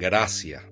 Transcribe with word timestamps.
gracia. 0.00 0.66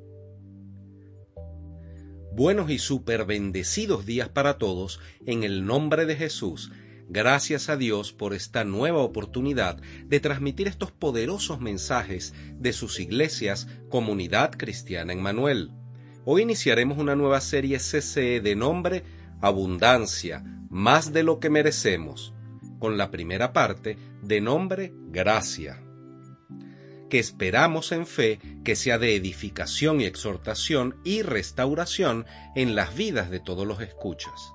Buenos 2.33 2.71
y 2.71 2.79
super 2.79 3.27
bendecidos 3.27 4.07
días 4.07 4.31
para 4.31 4.57
todos 4.57 5.01
en 5.27 5.43
el 5.43 5.67
nombre 5.67 6.07
de 6.07 6.17
Jesús. 6.17 6.73
Gracias 7.11 7.69
a 7.69 7.77
Dios 7.77 8.15
por 8.15 8.33
esta 8.33 8.65
nueva 8.65 9.03
oportunidad 9.03 9.83
de 10.07 10.21
transmitir 10.21 10.67
estos 10.67 10.93
poderosos 10.93 11.61
mensajes 11.61 12.33
de 12.55 12.73
sus 12.73 13.01
iglesias 13.01 13.69
Comunidad 13.91 14.53
Cristiana 14.53 15.13
en 15.13 15.21
Manuel. 15.21 15.73
Hoy 16.25 16.43
iniciaremos 16.43 16.97
una 16.97 17.15
nueva 17.15 17.43
serie 17.43 17.77
CCE 17.77 18.41
de 18.41 18.57
nombre 18.57 19.05
Abundancia, 19.43 20.43
más 20.71 21.13
de 21.13 21.23
lo 21.23 21.39
que 21.39 21.51
merecemos, 21.51 22.33
con 22.79 22.97
la 22.97 23.11
primera 23.11 23.53
parte 23.53 23.99
de 24.23 24.41
nombre 24.41 24.95
Gracia 25.11 25.83
que 27.09 27.19
esperamos 27.19 27.93
en 27.93 28.07
fe 28.07 28.39
que 28.65 28.77
sea 28.77 28.99
de 28.99 29.15
edificación 29.15 30.01
y 30.01 30.05
exhortación 30.05 31.01
y 31.05 31.23
restauración 31.23 32.27
en 32.55 32.75
las 32.75 32.95
vidas 32.95 33.31
de 33.31 33.41
todos 33.41 33.67
los 33.67 33.81
escuchas. 33.81 34.53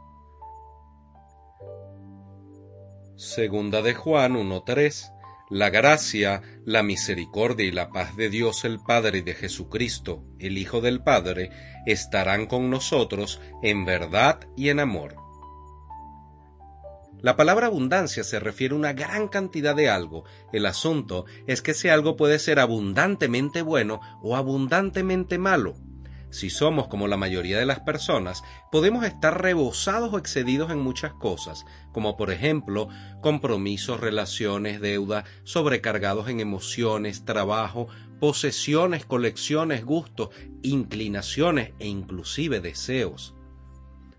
Segunda 3.15 3.81
de 3.81 3.93
Juan 3.93 4.33
1.3 4.33 5.11
La 5.49 5.69
gracia, 5.69 6.41
la 6.65 6.83
misericordia 6.83 7.65
y 7.65 7.71
la 7.71 7.89
paz 7.89 8.15
de 8.15 8.29
Dios 8.29 8.65
el 8.65 8.79
Padre 8.79 9.19
y 9.19 9.21
de 9.21 9.35
Jesucristo, 9.35 10.23
el 10.39 10.57
Hijo 10.57 10.81
del 10.81 11.03
Padre, 11.03 11.51
estarán 11.85 12.47
con 12.47 12.69
nosotros 12.69 13.39
en 13.61 13.85
verdad 13.85 14.39
y 14.57 14.69
en 14.69 14.79
amor 14.79 15.22
la 17.23 17.37
palabra 17.37 17.67
abundancia 17.67 18.21
se 18.25 18.37
refiere 18.41 18.73
a 18.73 18.77
una 18.77 18.91
gran 18.91 19.29
cantidad 19.29 19.73
de 19.73 19.89
algo. 19.89 20.25
El 20.51 20.65
asunto 20.65 21.23
es 21.47 21.61
que 21.61 21.71
ese 21.71 21.89
algo 21.89 22.17
puede 22.17 22.37
ser 22.37 22.59
abundantemente 22.59 23.61
bueno 23.61 24.01
o 24.21 24.35
abundantemente 24.35 25.37
malo. 25.37 25.75
Si 26.31 26.49
somos 26.49 26.89
como 26.89 27.07
la 27.07 27.15
mayoría 27.15 27.57
de 27.57 27.65
las 27.65 27.79
personas, 27.79 28.43
podemos 28.73 29.05
estar 29.05 29.41
rebosados 29.41 30.11
o 30.11 30.17
excedidos 30.17 30.69
en 30.69 30.79
muchas 30.79 31.13
cosas, 31.13 31.63
como 31.93 32.17
por 32.17 32.29
ejemplo 32.29 32.89
compromisos, 33.21 34.01
relaciones, 34.01 34.81
deuda, 34.81 35.23
sobrecargados 35.45 36.27
en 36.27 36.41
emociones, 36.41 37.23
trabajo, 37.23 37.87
posesiones, 38.19 39.05
colecciones, 39.05 39.85
gustos, 39.85 40.27
inclinaciones 40.61 41.71
e 41.79 41.87
inclusive 41.87 42.59
deseos 42.59 43.33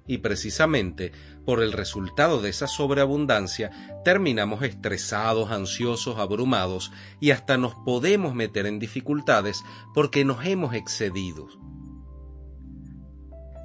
y 0.07 0.19
precisamente 0.19 1.13
por 1.45 1.63
el 1.63 1.73
resultado 1.73 2.41
de 2.41 2.51
esa 2.51 2.67
sobreabundancia 2.67 3.71
terminamos 4.05 4.63
estresados, 4.63 5.51
ansiosos, 5.51 6.19
abrumados 6.19 6.93
y 7.21 7.31
hasta 7.31 7.57
nos 7.57 7.75
podemos 7.75 8.35
meter 8.35 8.67
en 8.67 8.79
dificultades 8.79 9.63
porque 9.95 10.25
nos 10.25 10.45
hemos 10.47 10.75
excedido. 10.75 11.49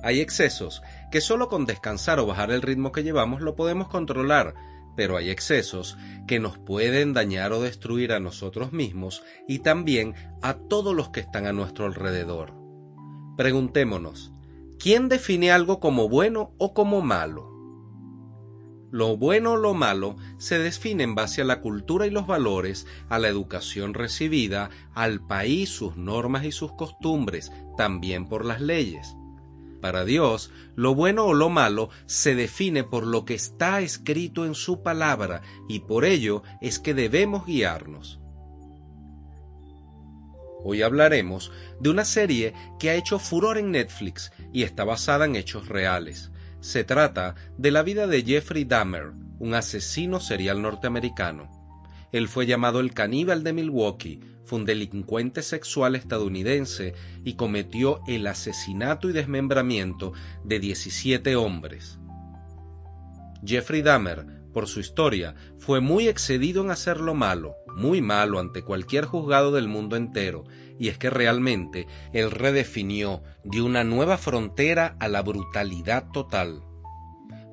Hay 0.02 0.22
excesos 0.22 0.82
que 1.12 1.20
solo 1.20 1.50
con 1.50 1.66
descansar 1.66 2.20
o 2.20 2.26
bajar 2.26 2.52
el 2.52 2.62
ritmo 2.62 2.92
que 2.92 3.04
llevamos 3.04 3.42
lo 3.42 3.56
podemos 3.56 3.90
controlar, 3.90 4.56
pero 4.96 5.18
hay 5.18 5.30
excesos 5.30 5.98
que 6.26 6.40
nos 6.40 6.58
pueden 6.58 7.14
dañar 7.14 7.52
o 7.52 7.62
destruir 7.62 8.14
a 8.14 8.20
nosotros 8.20 8.72
mismos 8.72 9.24
y 9.48 9.60
también 9.60 10.16
a 10.42 10.54
todos 10.54 10.96
los 10.96 11.10
que 11.10 11.20
están 11.20 11.48
a 11.48 11.54
nuestro 11.54 11.86
alrededor. 11.86 12.54
Preguntémonos, 13.36 14.34
¿Quién 14.80 15.10
define 15.10 15.52
algo 15.52 15.82
como 15.82 16.08
bueno 16.08 16.54
o 16.58 16.74
como 16.74 17.02
malo? 17.02 17.50
Lo 18.92 19.18
bueno 19.18 19.52
o 19.52 19.58
lo 19.58 19.74
malo 19.74 20.16
se 20.38 20.58
define 20.58 21.04
en 21.04 21.16
base 21.16 21.42
a 21.42 21.44
la 21.44 21.60
cultura 21.60 22.08
y 22.08 22.12
los 22.12 22.28
valores, 22.28 22.88
a 23.10 23.20
la 23.20 23.28
educación 23.28 23.94
recibida, 23.94 24.70
al 24.94 25.20
país, 25.28 25.68
sus 25.68 25.98
normas 25.98 26.46
y 26.46 26.54
sus 26.54 26.72
costumbres, 26.72 27.52
también 27.76 28.30
por 28.30 28.46
las 28.46 28.62
leyes. 28.62 29.18
Para 29.82 30.06
Dios, 30.06 30.50
lo 30.76 30.96
bueno 30.96 31.26
o 31.26 31.34
lo 31.34 31.50
malo 31.50 31.90
se 32.06 32.34
define 32.34 32.86
por 32.86 33.06
lo 33.06 33.26
que 33.26 33.34
está 33.34 33.82
escrito 33.82 34.46
en 34.46 34.56
su 34.56 34.82
palabra 34.82 35.42
y 35.68 35.82
por 35.82 36.06
ello 36.06 36.42
es 36.62 36.80
que 36.80 36.94
debemos 36.94 37.46
guiarnos. 37.46 38.19
Hoy 40.64 40.82
hablaremos 40.82 41.52
de 41.80 41.90
una 41.90 42.06
serie 42.06 42.54
que 42.80 42.90
ha 42.90 42.96
hecho 42.96 43.20
furor 43.20 43.58
en 43.58 43.72
Netflix 43.72 44.32
y 44.52 44.64
está 44.64 44.84
basada 44.84 45.26
en 45.26 45.36
hechos 45.36 45.68
reales. 45.68 46.32
Se 46.60 46.84
trata 46.84 47.36
de 47.58 47.72
la 47.72 47.82
vida 47.84 48.08
de 48.08 48.24
Jeffrey 48.24 48.66
Dahmer, 48.66 49.14
un 49.40 49.54
asesino 49.54 50.20
serial 50.20 50.62
norteamericano. 50.62 51.50
Él 52.12 52.28
fue 52.28 52.46
llamado 52.46 52.80
el 52.82 52.94
caníbal 52.94 53.44
de 53.44 53.54
Milwaukee, 53.54 54.20
fue 54.44 54.60
un 54.60 54.66
delincuente 54.66 55.44
sexual 55.44 55.96
estadounidense 55.96 56.94
y 57.24 57.36
cometió 57.36 58.02
el 58.08 58.28
asesinato 58.28 59.10
y 59.10 59.14
desmembramiento 59.14 60.12
de 60.44 60.60
17 60.60 61.36
hombres. 61.36 62.00
Jeffrey 63.46 63.82
Dahmer 63.82 64.40
por 64.54 64.68
su 64.68 64.80
historia, 64.80 65.36
fue 65.58 65.80
muy 65.80 66.08
excedido 66.08 66.64
en 66.64 66.72
hacer 66.72 67.00
lo 67.00 67.14
malo, 67.14 67.56
muy 67.76 68.02
malo 68.02 68.40
ante 68.40 68.64
cualquier 68.64 69.06
juzgado 69.06 69.52
del 69.52 69.68
mundo 69.68 69.96
entero, 69.96 70.44
y 70.78 70.88
es 70.88 70.98
que 70.98 71.10
realmente 71.10 71.88
él 72.14 72.32
redefinió, 72.32 73.22
de 73.44 73.62
una 73.62 73.84
nueva 73.84 74.18
frontera 74.18 74.96
a 75.00 75.08
la 75.08 75.22
brutalidad 75.22 76.12
total. 76.12 76.64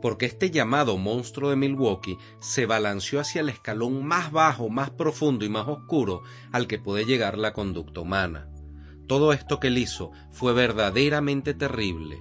Porque 0.03 0.27
este 0.27 0.51
llamado 0.51 0.99
monstruo 0.99 1.51
de 1.51 1.57
Milwaukee 1.57 2.19
se 2.41 2.67
balanceó 2.67 3.21
hacia 3.21 3.41
el 3.41 3.49
escalón 3.49 4.05
más 4.05 4.31
bajo, 4.31 4.69
más 4.69 4.91
profundo 4.91 5.45
y 5.45 5.49
más 5.49 5.67
oscuro 5.67 6.23
al 6.53 6.67
que 6.67 6.79
puede 6.79 7.05
llegar 7.05 7.39
la 7.39 7.53
conducta 7.53 8.01
humana. 8.01 8.49
Todo 9.09 9.33
esto 9.33 9.59
que 9.59 9.69
él 9.69 9.79
hizo 9.79 10.13
fue 10.31 10.53
verdaderamente 10.53 11.55
terrible. 11.55 12.19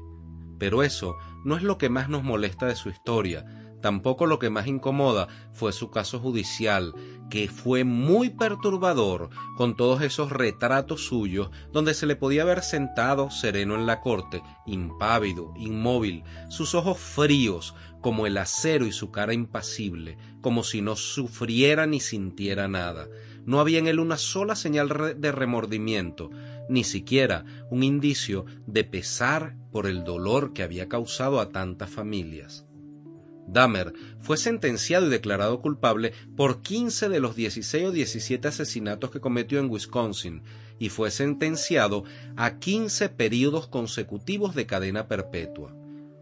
Pero 0.58 0.84
eso 0.84 1.18
no 1.44 1.58
es 1.58 1.64
lo 1.64 1.78
que 1.78 1.90
más 1.90 2.10
nos 2.10 2.24
molesta 2.24 2.66
de 2.66 2.76
su 2.76 2.90
historia, 2.90 3.65
Tampoco 3.86 4.26
lo 4.26 4.40
que 4.40 4.50
más 4.50 4.66
incomoda 4.66 5.28
fue 5.54 5.72
su 5.72 5.92
caso 5.92 6.20
judicial, 6.20 6.96
que 7.30 7.48
fue 7.48 7.84
muy 7.84 8.32
perturbador 8.32 9.30
con 9.58 9.76
todos 9.76 10.02
esos 10.02 10.32
retratos 10.32 11.06
suyos 11.06 11.52
donde 11.72 11.94
se 11.94 12.08
le 12.08 12.16
podía 12.16 12.46
ver 12.46 12.64
sentado 12.64 13.30
sereno 13.30 13.76
en 13.76 13.86
la 13.86 14.02
corte, 14.02 14.42
impávido, 14.66 15.54
inmóvil, 15.56 16.24
sus 16.50 16.74
ojos 16.74 16.98
fríos 16.98 17.76
como 18.02 18.26
el 18.26 18.40
acero 18.40 18.88
y 18.88 18.92
su 18.92 19.12
cara 19.12 19.36
impasible, 19.36 20.18
como 20.42 20.64
si 20.64 20.82
no 20.82 20.96
sufriera 20.96 21.86
ni 21.86 22.00
sintiera 22.00 22.68
nada. 22.68 23.08
No 23.46 23.60
había 23.60 23.78
en 23.78 23.88
él 23.88 24.00
una 24.00 24.18
sola 24.18 24.56
señal 24.56 25.16
de 25.16 25.32
remordimiento, 25.32 26.32
ni 26.70 26.84
siquiera 26.84 27.46
un 27.70 27.84
indicio 27.84 28.46
de 28.66 28.84
pesar 28.84 29.56
por 29.72 29.86
el 29.86 30.04
dolor 30.04 30.54
que 30.54 30.64
había 30.64 30.90
causado 30.90 31.40
a 31.40 31.50
tantas 31.50 31.92
familias. 31.92 32.66
Dahmer 33.48 33.94
fue 34.20 34.38
sentenciado 34.38 35.08
y 35.08 35.10
declarado 35.10 35.62
culpable 35.62 36.14
por 36.36 36.62
15 36.62 37.10
de 37.10 37.20
los 37.20 37.36
16 37.36 37.86
o 37.86 37.92
17 37.92 38.48
asesinatos 38.48 39.12
que 39.12 39.20
cometió 39.20 39.60
en 39.60 39.70
Wisconsin 39.70 40.42
y 40.80 40.90
fue 40.90 41.12
sentenciado 41.12 42.04
a 42.36 42.58
15 42.58 43.10
periodos 43.10 43.68
consecutivos 43.68 44.56
de 44.56 44.66
cadena 44.66 45.08
perpetua. 45.08 45.74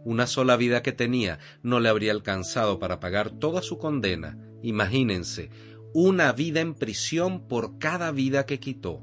Una 0.06 0.28
sola 0.28 0.58
vida 0.58 0.84
que 0.84 0.92
tenía 0.92 1.40
no 1.62 1.80
le 1.80 1.90
habría 1.90 2.12
alcanzado 2.12 2.78
para 2.78 3.00
pagar 3.00 3.32
toda 3.32 3.62
su 3.62 3.78
condena. 3.78 4.38
Imagínense, 4.62 5.50
una 5.94 6.34
vida 6.34 6.60
en 6.60 6.74
prisión 6.74 7.48
por 7.48 7.78
cada 7.78 8.12
vida 8.12 8.46
que 8.46 8.60
quitó. 8.60 9.02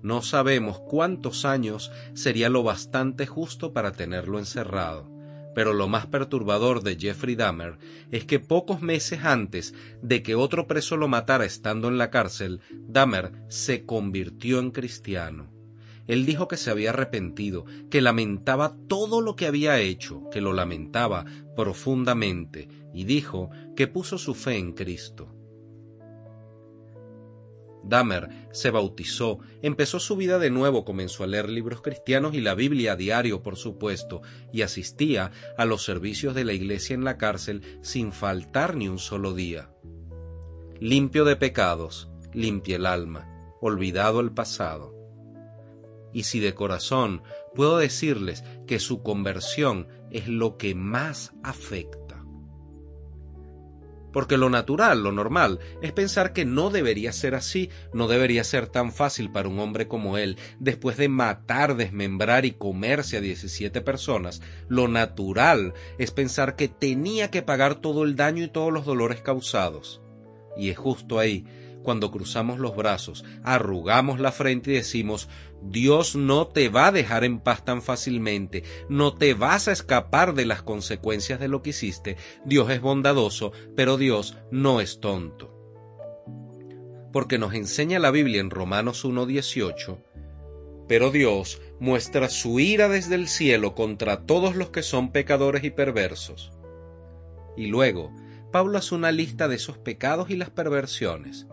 No 0.00 0.22
sabemos 0.22 0.80
cuántos 0.80 1.44
años 1.44 1.90
sería 2.14 2.48
lo 2.48 2.62
bastante 2.62 3.26
justo 3.26 3.72
para 3.72 3.92
tenerlo 3.92 4.38
encerrado 4.38 5.17
pero 5.58 5.72
lo 5.72 5.88
más 5.88 6.06
perturbador 6.06 6.84
de 6.84 6.96
Jeffrey 6.96 7.34
Dahmer 7.34 7.78
es 8.12 8.24
que 8.24 8.38
pocos 8.38 8.80
meses 8.80 9.24
antes 9.24 9.74
de 10.02 10.22
que 10.22 10.36
otro 10.36 10.68
preso 10.68 10.96
lo 10.96 11.08
matara 11.08 11.44
estando 11.44 11.88
en 11.88 11.98
la 11.98 12.10
cárcel, 12.10 12.60
Dahmer 12.70 13.32
se 13.48 13.84
convirtió 13.84 14.60
en 14.60 14.70
cristiano. 14.70 15.50
Él 16.06 16.26
dijo 16.26 16.46
que 16.46 16.56
se 16.56 16.70
había 16.70 16.90
arrepentido, 16.90 17.64
que 17.90 18.00
lamentaba 18.00 18.76
todo 18.86 19.20
lo 19.20 19.34
que 19.34 19.48
había 19.48 19.80
hecho, 19.80 20.30
que 20.30 20.40
lo 20.40 20.52
lamentaba 20.52 21.24
profundamente, 21.56 22.68
y 22.94 23.02
dijo 23.02 23.50
que 23.74 23.88
puso 23.88 24.16
su 24.16 24.36
fe 24.36 24.58
en 24.58 24.74
Cristo. 24.74 25.34
Dahmer 27.88 28.28
se 28.52 28.70
bautizó, 28.70 29.38
empezó 29.62 29.98
su 29.98 30.16
vida 30.16 30.38
de 30.38 30.50
nuevo, 30.50 30.84
comenzó 30.84 31.24
a 31.24 31.26
leer 31.26 31.48
libros 31.48 31.80
cristianos 31.80 32.34
y 32.34 32.40
la 32.40 32.54
Biblia 32.54 32.92
a 32.92 32.96
diario, 32.96 33.42
por 33.42 33.56
supuesto, 33.56 34.22
y 34.52 34.62
asistía 34.62 35.30
a 35.56 35.64
los 35.64 35.84
servicios 35.84 36.34
de 36.34 36.44
la 36.44 36.52
iglesia 36.52 36.94
en 36.94 37.04
la 37.04 37.16
cárcel 37.16 37.62
sin 37.82 38.12
faltar 38.12 38.76
ni 38.76 38.88
un 38.88 38.98
solo 38.98 39.34
día. 39.34 39.70
Limpio 40.80 41.24
de 41.24 41.36
pecados, 41.36 42.08
limpia 42.32 42.76
el 42.76 42.86
alma, 42.86 43.54
olvidado 43.60 44.20
el 44.20 44.32
pasado. 44.32 44.94
Y 46.12 46.24
si 46.24 46.40
de 46.40 46.54
corazón 46.54 47.22
puedo 47.54 47.78
decirles 47.78 48.44
que 48.66 48.78
su 48.78 49.02
conversión 49.02 49.88
es 50.10 50.28
lo 50.28 50.56
que 50.56 50.74
más 50.74 51.32
afecta 51.42 51.97
porque 54.12 54.36
lo 54.36 54.50
natural, 54.50 55.02
lo 55.02 55.12
normal, 55.12 55.58
es 55.82 55.92
pensar 55.92 56.32
que 56.32 56.44
no 56.44 56.70
debería 56.70 57.12
ser 57.12 57.34
así, 57.34 57.70
no 57.92 58.08
debería 58.08 58.44
ser 58.44 58.66
tan 58.66 58.92
fácil 58.92 59.30
para 59.30 59.48
un 59.48 59.58
hombre 59.58 59.88
como 59.88 60.18
él, 60.18 60.36
después 60.58 60.96
de 60.96 61.08
matar, 61.08 61.76
desmembrar 61.76 62.44
y 62.44 62.52
comerse 62.52 63.16
a 63.16 63.20
17 63.20 63.80
personas, 63.80 64.40
lo 64.68 64.88
natural 64.88 65.74
es 65.98 66.10
pensar 66.10 66.56
que 66.56 66.68
tenía 66.68 67.30
que 67.30 67.42
pagar 67.42 67.76
todo 67.76 68.04
el 68.04 68.16
daño 68.16 68.44
y 68.44 68.48
todos 68.48 68.72
los 68.72 68.84
dolores 68.84 69.20
causados. 69.20 70.00
Y 70.56 70.70
es 70.70 70.78
justo 70.78 71.18
ahí 71.18 71.46
cuando 71.82 72.10
cruzamos 72.10 72.58
los 72.58 72.76
brazos, 72.76 73.24
arrugamos 73.42 74.20
la 74.20 74.32
frente 74.32 74.70
y 74.70 74.74
decimos, 74.74 75.28
Dios 75.62 76.14
no 76.16 76.46
te 76.46 76.68
va 76.68 76.88
a 76.88 76.92
dejar 76.92 77.24
en 77.24 77.40
paz 77.40 77.64
tan 77.64 77.82
fácilmente, 77.82 78.62
no 78.88 79.14
te 79.14 79.34
vas 79.34 79.68
a 79.68 79.72
escapar 79.72 80.34
de 80.34 80.46
las 80.46 80.62
consecuencias 80.62 81.40
de 81.40 81.48
lo 81.48 81.62
que 81.62 81.70
hiciste, 81.70 82.16
Dios 82.44 82.70
es 82.70 82.80
bondadoso, 82.80 83.52
pero 83.76 83.96
Dios 83.96 84.36
no 84.50 84.80
es 84.80 85.00
tonto. 85.00 85.54
Porque 87.12 87.38
nos 87.38 87.54
enseña 87.54 87.98
la 87.98 88.10
Biblia 88.10 88.40
en 88.40 88.50
Romanos 88.50 89.04
1.18, 89.04 89.98
pero 90.86 91.10
Dios 91.10 91.60
muestra 91.80 92.28
su 92.28 92.60
ira 92.60 92.88
desde 92.88 93.14
el 93.14 93.28
cielo 93.28 93.74
contra 93.74 94.22
todos 94.24 94.56
los 94.56 94.70
que 94.70 94.82
son 94.82 95.10
pecadores 95.12 95.64
y 95.64 95.70
perversos. 95.70 96.52
Y 97.56 97.66
luego, 97.66 98.14
Pablo 98.52 98.78
hace 98.78 98.94
una 98.94 99.12
lista 99.12 99.48
de 99.48 99.56
esos 99.56 99.78
pecados 99.78 100.30
y 100.30 100.36
las 100.36 100.50
perversiones. 100.50 101.46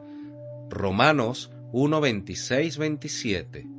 Romanos 0.70 1.52
1, 1.74 2.00
27. 2.00 3.75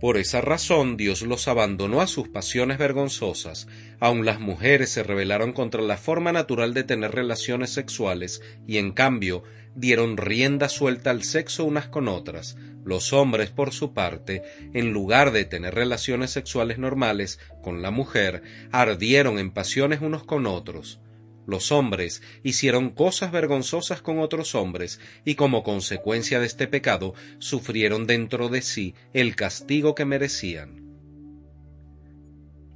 Por 0.00 0.16
esa 0.16 0.40
razón 0.40 0.96
Dios 0.96 1.22
los 1.22 1.48
abandonó 1.48 2.00
a 2.00 2.06
sus 2.06 2.28
pasiones 2.28 2.78
vergonzosas. 2.78 3.66
Aun 3.98 4.24
las 4.24 4.38
mujeres 4.38 4.90
se 4.90 5.02
rebelaron 5.02 5.52
contra 5.52 5.82
la 5.82 5.96
forma 5.96 6.30
natural 6.30 6.72
de 6.72 6.84
tener 6.84 7.12
relaciones 7.12 7.70
sexuales 7.70 8.40
y 8.66 8.78
en 8.78 8.92
cambio 8.92 9.42
dieron 9.74 10.16
rienda 10.16 10.68
suelta 10.68 11.10
al 11.10 11.24
sexo 11.24 11.64
unas 11.64 11.88
con 11.88 12.06
otras. 12.06 12.56
Los 12.84 13.12
hombres, 13.12 13.50
por 13.50 13.72
su 13.72 13.92
parte, 13.92 14.42
en 14.72 14.92
lugar 14.92 15.32
de 15.32 15.44
tener 15.44 15.74
relaciones 15.74 16.30
sexuales 16.30 16.78
normales 16.78 17.40
con 17.60 17.82
la 17.82 17.90
mujer, 17.90 18.42
ardieron 18.70 19.38
en 19.38 19.50
pasiones 19.50 20.00
unos 20.00 20.22
con 20.22 20.46
otros 20.46 21.00
los 21.48 21.72
hombres 21.72 22.20
hicieron 22.42 22.90
cosas 22.90 23.32
vergonzosas 23.32 24.02
con 24.02 24.18
otros 24.18 24.54
hombres 24.54 25.00
y 25.24 25.34
como 25.34 25.62
consecuencia 25.62 26.40
de 26.40 26.46
este 26.46 26.68
pecado 26.68 27.14
sufrieron 27.38 28.06
dentro 28.06 28.50
de 28.50 28.60
sí 28.60 28.94
el 29.14 29.34
castigo 29.34 29.94
que 29.94 30.04
merecían. 30.04 30.84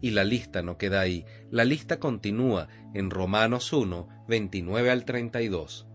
Y 0.01 0.13
la 0.13 0.25
lista 0.25 0.63
no 0.63 0.79
queda 0.79 1.01
ahí, 1.01 1.27
la 1.51 1.67
lista 1.67 2.01
continúa 2.01 2.69
en 2.95 3.11
Romanos 3.11 3.75
1, 3.75 4.25
29 4.27 4.91
al 4.91 5.05
32 5.05 5.87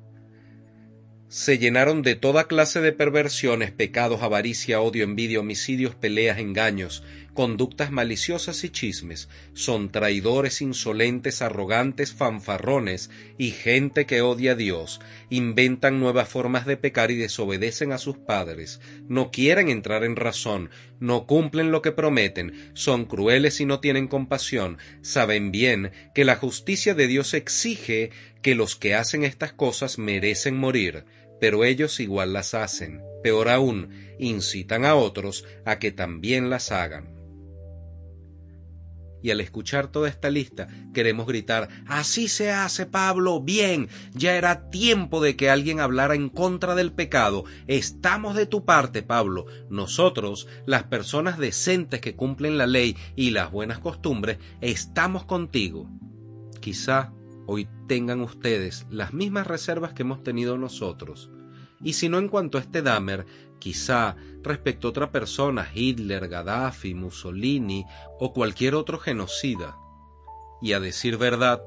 se 1.29 1.57
llenaron 1.57 2.03
de 2.03 2.15
toda 2.15 2.47
clase 2.47 2.79
de 2.79 2.93
perversiones, 2.93 3.71
pecados, 3.71 4.21
avaricia, 4.21 4.79
odio, 4.79 5.03
envidia, 5.03 5.41
homicidios, 5.41 5.93
peleas, 5.93 6.39
engaños, 6.39 7.03
conductas 7.37 7.91
maliciosas 7.91 8.63
y 8.63 8.71
chismes. 8.71 9.29
Son 9.53 9.91
traidores, 9.91 10.59
insolentes, 10.59 11.43
arrogantes, 11.43 12.11
fanfarrones 12.11 13.11
y 13.37 13.51
gente 13.51 14.07
que 14.07 14.23
odia 14.23 14.53
a 14.53 14.55
Dios. 14.55 14.99
Inventan 15.29 15.99
nuevas 15.99 16.27
formas 16.27 16.65
de 16.65 16.77
pecar 16.77 17.11
y 17.11 17.15
desobedecen 17.15 17.91
a 17.91 17.99
sus 17.99 18.17
padres. 18.17 18.81
No 19.07 19.29
quieren 19.29 19.69
entrar 19.69 20.03
en 20.03 20.15
razón, 20.15 20.71
no 20.99 21.27
cumplen 21.27 21.69
lo 21.71 21.83
que 21.83 21.91
prometen, 21.91 22.71
son 22.73 23.05
crueles 23.05 23.61
y 23.61 23.67
no 23.67 23.81
tienen 23.81 24.07
compasión. 24.07 24.79
Saben 25.03 25.51
bien 25.51 25.91
que 26.15 26.25
la 26.25 26.37
justicia 26.37 26.95
de 26.95 27.05
Dios 27.05 27.35
exige 27.35 28.09
que 28.41 28.55
los 28.55 28.75
que 28.75 28.95
hacen 28.95 29.23
estas 29.23 29.53
cosas 29.53 29.99
merecen 29.99 30.57
morir 30.57 31.05
pero 31.39 31.63
ellos 31.63 31.99
igual 31.99 32.33
las 32.33 32.55
hacen. 32.55 33.03
Peor 33.21 33.47
aún, 33.49 33.91
incitan 34.17 34.85
a 34.85 34.95
otros 34.95 35.45
a 35.65 35.77
que 35.77 35.91
también 35.91 36.49
las 36.49 36.71
hagan. 36.71 37.16
Y 39.21 39.31
al 39.31 39.41
escuchar 39.41 39.87
toda 39.87 40.09
esta 40.09 40.29
lista, 40.29 40.67
queremos 40.93 41.27
gritar, 41.27 41.69
así 41.87 42.27
se 42.27 42.51
hace, 42.51 42.85
Pablo, 42.85 43.41
bien, 43.41 43.89
ya 44.13 44.35
era 44.35 44.69
tiempo 44.69 45.21
de 45.21 45.35
que 45.35 45.49
alguien 45.49 45.79
hablara 45.79 46.15
en 46.15 46.29
contra 46.29 46.75
del 46.75 46.91
pecado. 46.91 47.45
Estamos 47.67 48.35
de 48.35 48.45
tu 48.45 48.65
parte, 48.65 49.03
Pablo. 49.03 49.45
Nosotros, 49.69 50.47
las 50.65 50.83
personas 50.83 51.37
decentes 51.37 52.01
que 52.01 52.15
cumplen 52.15 52.57
la 52.57 52.67
ley 52.67 52.95
y 53.15 53.31
las 53.31 53.51
buenas 53.51 53.79
costumbres, 53.79 54.37
estamos 54.61 55.25
contigo. 55.25 55.89
Quizá 56.59 57.13
hoy 57.47 57.67
tengan 57.87 58.21
ustedes 58.21 58.85
las 58.89 59.13
mismas 59.13 59.47
reservas 59.47 59.93
que 59.93 60.03
hemos 60.03 60.23
tenido 60.23 60.57
nosotros. 60.57 61.31
Y 61.81 61.93
si 61.93 62.09
no 62.09 62.17
en 62.17 62.27
cuanto 62.27 62.57
a 62.57 62.61
este 62.61 62.81
Dahmer, 62.81 63.25
quizá 63.59 64.15
respecto 64.41 64.87
a 64.87 64.91
otra 64.91 65.11
persona, 65.11 65.69
Hitler, 65.73 66.27
Gaddafi, 66.27 66.93
Mussolini 66.93 67.85
o 68.19 68.33
cualquier 68.33 68.75
otro 68.75 68.99
genocida. 68.99 69.77
Y 70.61 70.73
a 70.73 70.79
decir 70.79 71.17
verdad, 71.17 71.61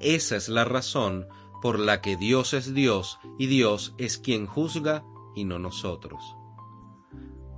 esa 0.00 0.36
es 0.36 0.48
la 0.48 0.64
razón 0.64 1.26
por 1.62 1.78
la 1.78 2.00
que 2.02 2.16
Dios 2.16 2.52
es 2.52 2.74
Dios 2.74 3.18
y 3.38 3.46
Dios 3.46 3.94
es 3.96 4.18
quien 4.18 4.46
juzga 4.46 5.04
y 5.34 5.44
no 5.44 5.58
nosotros 5.58 6.36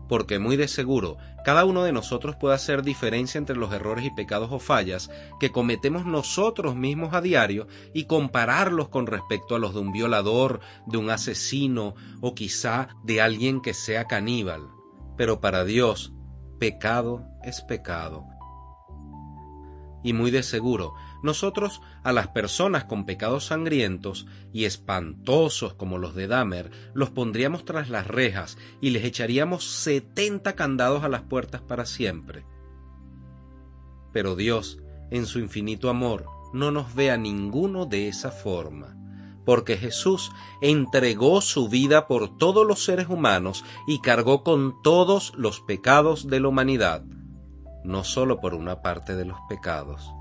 porque 0.08 0.38
muy 0.38 0.56
de 0.56 0.68
seguro 0.68 1.16
cada 1.44 1.64
uno 1.64 1.84
de 1.84 1.92
nosotros 1.92 2.34
puede 2.34 2.56
hacer 2.56 2.82
diferencia 2.82 3.38
entre 3.38 3.54
los 3.56 3.72
errores 3.72 4.04
y 4.04 4.10
pecados 4.10 4.50
o 4.50 4.58
fallas 4.58 5.10
que 5.38 5.52
cometemos 5.52 6.04
nosotros 6.04 6.74
mismos 6.74 7.14
a 7.14 7.20
diario 7.20 7.68
y 7.94 8.06
compararlos 8.06 8.88
con 8.88 9.06
respecto 9.06 9.54
a 9.54 9.60
los 9.60 9.72
de 9.72 9.78
un 9.78 9.92
violador, 9.92 10.58
de 10.86 10.98
un 10.98 11.08
asesino 11.08 11.94
o 12.20 12.34
quizá 12.34 12.88
de 13.04 13.20
alguien 13.20 13.60
que 13.60 13.74
sea 13.74 14.06
caníbal. 14.06 14.62
Pero 15.16 15.40
para 15.40 15.64
Dios, 15.64 16.12
pecado 16.58 17.24
es 17.44 17.60
pecado 17.62 18.26
y 20.02 20.12
muy 20.12 20.30
de 20.30 20.42
seguro, 20.42 20.94
nosotros 21.22 21.80
a 22.04 22.12
las 22.12 22.28
personas 22.28 22.84
con 22.84 23.06
pecados 23.06 23.46
sangrientos 23.46 24.26
y 24.52 24.64
espantosos 24.64 25.74
como 25.74 25.98
los 25.98 26.14
de 26.14 26.26
Dahmer, 26.28 26.70
los 26.94 27.10
pondríamos 27.10 27.64
tras 27.64 27.90
las 27.90 28.06
rejas 28.06 28.56
y 28.80 28.90
les 28.90 29.04
echaríamos 29.04 29.64
setenta 29.64 30.54
candados 30.54 31.02
a 31.04 31.08
las 31.08 31.22
puertas 31.22 31.62
para 31.62 31.86
siempre. 31.86 32.44
Pero 34.12 34.36
Dios, 34.36 34.78
en 35.10 35.26
su 35.26 35.40
infinito 35.40 35.90
amor, 35.90 36.26
no 36.52 36.70
nos 36.70 36.94
ve 36.94 37.10
a 37.10 37.16
ninguno 37.16 37.86
de 37.86 38.08
esa 38.08 38.30
forma, 38.30 38.96
porque 39.44 39.76
Jesús 39.76 40.30
entregó 40.60 41.40
su 41.40 41.68
vida 41.68 42.06
por 42.06 42.36
todos 42.36 42.66
los 42.66 42.84
seres 42.84 43.08
humanos 43.08 43.64
y 43.86 44.00
cargó 44.00 44.42
con 44.42 44.80
todos 44.82 45.32
los 45.36 45.60
pecados 45.60 46.28
de 46.28 46.40
la 46.40 46.48
humanidad 46.48 47.04
no 47.86 48.04
solo 48.04 48.40
por 48.40 48.54
una 48.54 48.82
parte 48.82 49.16
de 49.16 49.24
los 49.24 49.38
pecados. 49.48 50.12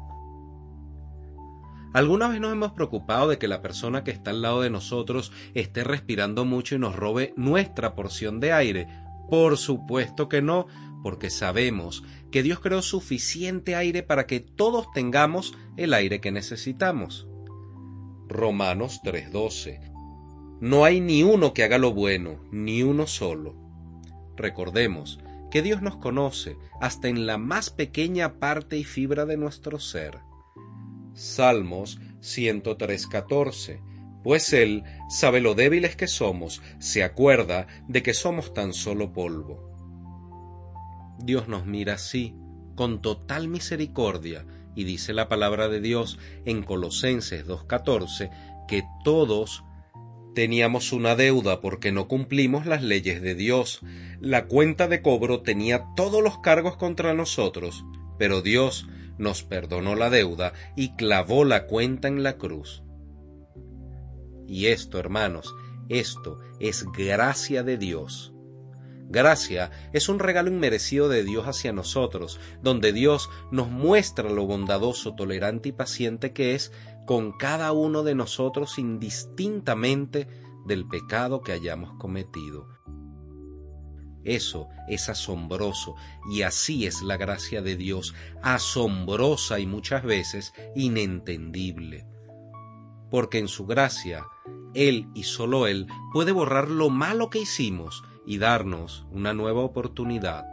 ¿Alguna 1.94 2.28
vez 2.28 2.42
nos 2.42 2.52
hemos 2.52 2.74
preocupado 2.74 3.30
de 3.30 3.38
que 3.38 3.48
la 3.48 3.62
persona 3.62 4.04
que 4.04 4.12
está 4.12 4.32
al 4.32 4.42
lado 4.42 4.62
de 4.62 4.70
nosotros 4.70 5.32
esté 5.54 5.84
respirando 5.84 6.44
mucho 6.44 6.76
y 6.76 6.80
nos 6.80 6.96
robe 6.96 7.34
nuestra 7.38 7.96
porción 7.96 8.40
de 8.40 8.52
aire? 8.52 8.88
Por 9.30 9.58
supuesto 9.58 10.28
que 10.28 10.42
no, 10.42 10.68
porque 11.04 11.30
sabemos 11.30 12.04
que 12.32 12.44
Dios 12.44 12.60
creó 12.60 12.82
suficiente 12.82 13.76
aire 13.76 14.04
para 14.04 14.28
que 14.28 14.42
todos 14.42 14.92
tengamos 14.92 15.54
el 15.78 15.94
aire 15.94 16.20
que 16.20 16.34
necesitamos. 16.34 17.28
Romanos 18.28 19.00
3:12 19.04 19.80
No 20.60 20.84
hay 20.84 21.00
ni 21.00 21.24
uno 21.24 21.54
que 21.54 21.64
haga 21.64 21.78
lo 21.78 21.94
bueno, 21.94 22.42
ni 22.52 22.84
uno 22.84 23.08
solo. 23.08 23.56
Recordemos 24.36 25.20
que 25.56 25.62
Dios 25.62 25.82
nos 25.82 25.96
conoce 25.96 26.58
hasta 26.82 27.08
en 27.08 27.26
la 27.26 27.38
más 27.38 27.70
pequeña 27.70 28.40
parte 28.40 28.76
y 28.78 28.84
fibra 28.84 29.26
de 29.26 29.38
nuestro 29.38 29.80
ser. 29.80 30.20
Salmos 31.14 31.98
103:14 32.20 33.80
Pues 34.22 34.52
Él 34.52 34.84
sabe 35.08 35.40
lo 35.40 35.56
débiles 35.56 35.96
que 35.96 36.08
somos, 36.08 36.62
se 36.80 37.06
acuerda 37.06 37.68
de 37.88 38.04
que 38.04 38.14
somos 38.14 38.54
tan 38.54 38.74
solo 38.74 39.14
polvo. 39.14 39.72
Dios 41.20 41.48
nos 41.48 41.66
mira 41.66 41.94
así, 41.94 42.36
con 42.76 43.02
total 43.02 43.48
misericordia, 43.48 44.46
y 44.76 44.84
dice 44.84 45.14
la 45.14 45.30
palabra 45.30 45.70
de 45.70 45.80
Dios 45.80 46.20
en 46.44 46.64
Colosenses 46.64 47.48
2:14 47.48 48.30
que 48.68 48.84
todos 49.06 49.64
Teníamos 50.36 50.92
una 50.92 51.16
deuda 51.16 51.62
porque 51.62 51.94
no 51.94 52.10
cumplimos 52.10 52.66
las 52.66 52.84
leyes 52.84 53.22
de 53.22 53.36
Dios. 53.36 53.80
La 54.20 54.48
cuenta 54.48 54.90
de 54.90 55.02
cobro 55.02 55.42
tenía 55.42 55.86
todos 55.96 56.22
los 56.22 56.40
cargos 56.40 56.76
contra 56.76 57.14
nosotros, 57.14 57.86
pero 58.20 58.42
Dios 58.42 58.86
nos 59.18 59.44
perdonó 59.44 59.96
la 59.96 60.10
deuda 60.10 60.52
y 60.76 60.94
clavó 60.98 61.46
la 61.46 61.68
cuenta 61.68 62.10
en 62.10 62.22
la 62.22 62.38
cruz. 62.38 62.84
Y 64.46 64.68
esto, 64.68 65.00
hermanos, 65.00 65.56
esto 65.88 66.40
es 66.60 66.84
gracia 66.92 67.64
de 67.64 67.78
Dios. 67.78 68.35
Gracia 69.08 69.72
es 69.94 70.10
un 70.10 70.20
regalo 70.20 70.50
inmerecido 70.50 71.10
de 71.10 71.24
Dios 71.24 71.46
hacia 71.46 71.72
nosotros, 71.72 72.40
donde 72.62 72.92
Dios 72.92 73.30
nos 73.52 73.70
muestra 73.70 74.30
lo 74.30 74.46
bondadoso, 74.46 75.16
tolerante 75.16 75.70
y 75.70 75.72
paciente 75.72 76.34
que 76.34 76.56
es 76.56 76.72
con 77.06 77.32
cada 77.32 77.72
uno 77.72 78.04
de 78.04 78.16
nosotros 78.16 78.80
indistintamente 78.80 80.28
del 80.66 80.88
pecado 80.88 81.42
que 81.42 81.52
hayamos 81.52 81.94
cometido. 82.00 82.68
Eso 84.24 84.70
es 84.88 85.08
asombroso 85.08 85.96
y 86.32 86.42
así 86.42 86.88
es 86.88 87.04
la 87.04 87.16
gracia 87.16 87.62
de 87.62 87.76
Dios, 87.76 88.16
asombrosa 88.42 89.60
y 89.60 89.68
muchas 89.68 90.04
veces 90.04 90.52
inentendible. 90.76 92.08
Porque 93.12 93.38
en 93.38 93.48
su 93.48 93.68
gracia, 93.68 94.26
Él 94.74 95.08
y 95.14 95.24
solo 95.24 95.68
Él 95.68 95.86
puede 96.12 96.32
borrar 96.32 96.72
lo 96.72 96.90
malo 96.90 97.30
que 97.30 97.40
hicimos 97.40 98.04
y 98.26 98.38
darnos 98.38 99.06
una 99.12 99.34
nueva 99.34 99.62
oportunidad. 99.62 100.46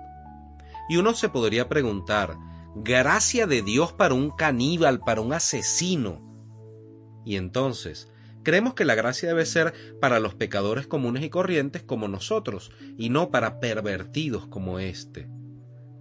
Y 0.88 0.96
uno 0.96 1.14
se 1.14 1.28
podría 1.28 1.68
preguntar, 1.68 2.36
gracia 2.74 3.46
de 3.46 3.62
Dios 3.62 3.92
para 3.92 4.14
un 4.14 4.30
caníbal, 4.30 5.00
para 5.00 5.20
un 5.20 5.32
asesino. 5.32 6.20
Y 7.24 7.36
entonces, 7.36 8.10
creemos 8.42 8.74
que 8.74 8.84
la 8.84 8.94
gracia 8.94 9.28
debe 9.28 9.46
ser 9.46 9.72
para 10.00 10.20
los 10.20 10.34
pecadores 10.34 10.86
comunes 10.86 11.22
y 11.24 11.30
corrientes 11.30 11.82
como 11.82 12.08
nosotros, 12.08 12.72
y 12.98 13.10
no 13.10 13.30
para 13.30 13.60
pervertidos 13.60 14.46
como 14.46 14.78
éste. 14.78 15.28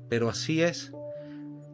Pero 0.09 0.29
así 0.29 0.61
es. 0.61 0.91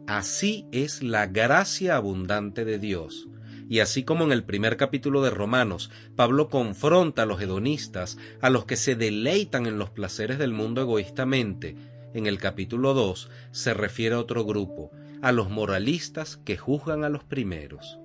Así 0.06 0.66
es 0.72 1.02
la 1.02 1.26
gracia 1.26 1.96
abundante 1.96 2.64
de 2.64 2.78
Dios. 2.78 3.28
Y 3.68 3.80
así 3.80 4.02
como 4.02 4.24
en 4.24 4.32
el 4.32 4.44
primer 4.44 4.76
capítulo 4.76 5.22
de 5.22 5.30
Romanos, 5.30 5.90
Pablo 6.16 6.48
confronta 6.48 7.22
a 7.22 7.26
los 7.26 7.40
hedonistas, 7.40 8.16
a 8.40 8.50
los 8.50 8.64
que 8.64 8.76
se 8.76 8.96
deleitan 8.96 9.66
en 9.66 9.78
los 9.78 9.90
placeres 9.90 10.38
del 10.38 10.52
mundo 10.52 10.80
egoístamente, 10.80 11.76
en 12.14 12.26
el 12.26 12.38
capítulo 12.38 12.94
2 12.94 13.30
se 13.50 13.74
refiere 13.74 14.14
a 14.14 14.20
otro 14.20 14.44
grupo, 14.44 14.90
a 15.20 15.32
los 15.32 15.50
moralistas 15.50 16.38
que 16.38 16.56
juzgan 16.56 17.04
a 17.04 17.10
los 17.10 17.24
primeros. 17.24 17.98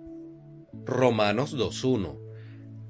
Romanos 0.86 1.56
2.1 1.56 2.23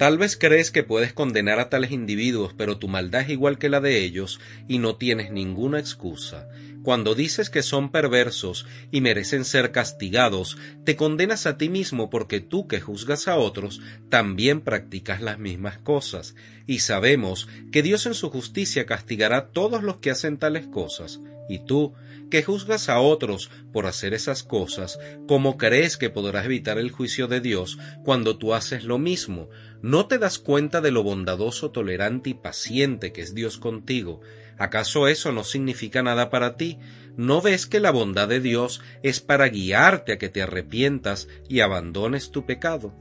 Tal 0.03 0.17
vez 0.17 0.35
crees 0.35 0.69
que 0.69 0.83
puedes 0.83 1.13
condenar 1.13 1.61
a 1.61 1.69
tales 1.69 1.91
individuos, 1.91 2.53
pero 2.57 2.77
tu 2.77 2.89
maldad 2.89 3.21
es 3.21 3.29
igual 3.29 3.57
que 3.57 3.69
la 3.69 3.79
de 3.79 4.03
ellos 4.03 4.41
y 4.67 4.79
no 4.79 4.97
tienes 4.97 5.31
ninguna 5.31 5.79
excusa. 5.79 6.49
Cuando 6.83 7.15
dices 7.15 7.49
que 7.49 7.63
son 7.63 7.89
perversos 7.89 8.65
y 8.91 8.99
merecen 8.99 9.45
ser 9.45 9.71
castigados, 9.71 10.57
te 10.83 10.97
condenas 10.97 11.47
a 11.47 11.57
ti 11.57 11.69
mismo 11.69 12.09
porque 12.09 12.41
tú 12.41 12.67
que 12.67 12.81
juzgas 12.81 13.29
a 13.29 13.37
otros 13.37 13.79
también 14.09 14.59
practicas 14.59 15.21
las 15.21 15.39
mismas 15.39 15.77
cosas, 15.77 16.35
y 16.67 16.79
sabemos 16.79 17.47
que 17.71 17.81
Dios 17.81 18.05
en 18.05 18.13
su 18.13 18.29
justicia 18.29 18.85
castigará 18.85 19.37
a 19.37 19.47
todos 19.51 19.83
los 19.83 19.99
que 19.99 20.11
hacen 20.11 20.37
tales 20.37 20.67
cosas, 20.67 21.21
y 21.47 21.59
tú, 21.59 21.93
que 22.29 22.41
juzgas 22.41 22.89
a 22.89 22.99
otros 22.99 23.51
por 23.71 23.85
hacer 23.85 24.13
esas 24.13 24.43
cosas, 24.43 24.97
¿cómo 25.27 25.55
crees 25.55 25.97
que 25.97 26.09
podrás 26.09 26.45
evitar 26.45 26.77
el 26.77 26.91
juicio 26.91 27.27
de 27.27 27.41
Dios 27.41 27.77
cuando 28.03 28.37
tú 28.37 28.53
haces 28.53 28.83
lo 28.85 28.97
mismo? 28.97 29.49
¿No 29.83 30.07
te 30.07 30.17
das 30.17 30.39
cuenta 30.39 30.79
de 30.79 30.91
lo 30.91 31.03
bondadoso, 31.03 31.71
tolerante 31.71 32.29
y 32.29 32.33
paciente 32.35 33.11
que 33.11 33.19
es 33.19 33.35
Dios 33.35 33.57
contigo? 33.57 34.21
¿Acaso 34.57 35.09
eso 35.09 35.33
no 35.33 35.43
significa 35.43 36.01
nada 36.01 36.29
para 36.29 36.55
ti? 36.55 36.79
¿No 37.17 37.41
ves 37.41 37.67
que 37.67 37.81
la 37.81 37.91
bondad 37.91 38.29
de 38.29 38.39
Dios 38.39 38.79
es 39.03 39.19
para 39.19 39.49
guiarte 39.49 40.13
a 40.13 40.17
que 40.17 40.29
te 40.29 40.41
arrepientas 40.41 41.27
y 41.49 41.59
abandones 41.59 42.31
tu 42.31 42.45
pecado? 42.45 42.95